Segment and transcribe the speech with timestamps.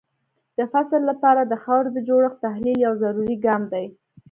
[0.57, 3.85] د فصل لپاره د خاورې د جوړښت تحلیل یو ضروري ګام دی.